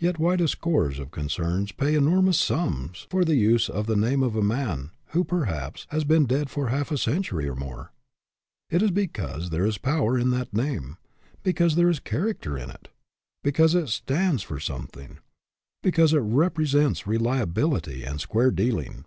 Yet 0.00 0.18
why 0.18 0.34
do 0.34 0.48
scores 0.48 0.98
of 0.98 1.12
concerns 1.12 1.70
pay 1.70 1.94
enormous 1.94 2.40
sums 2.40 3.06
for 3.08 3.24
the 3.24 3.36
use 3.36 3.68
of 3.68 3.86
the 3.86 3.94
name 3.94 4.20
of 4.20 4.34
a 4.34 4.42
man 4.42 4.90
who, 5.10 5.22
perhaps, 5.22 5.86
has 5.90 6.02
been 6.02 6.26
dead 6.26 6.50
for 6.50 6.70
half 6.70 6.90
a 6.90 6.98
century 6.98 7.48
or 7.48 7.54
more? 7.54 7.92
It 8.68 8.82
is 8.82 8.90
because 8.90 9.50
there 9.50 9.64
is 9.64 9.78
power 9.78 10.18
in 10.18 10.30
that 10.30 10.52
name; 10.52 10.96
because 11.44 11.76
there 11.76 11.88
is 11.88 12.00
character 12.00 12.58
in 12.58 12.68
it; 12.68 12.88
because 13.44 13.76
it 13.76 13.90
stands 13.90 14.42
for 14.42 14.58
some 14.58 14.88
thing; 14.88 15.20
because 15.84 16.12
it 16.12 16.18
represents 16.18 17.06
reliability 17.06 18.02
and 18.02 18.20
square 18.20 18.50
dealing. 18.50 19.04